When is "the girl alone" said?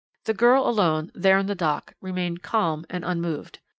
0.25-1.11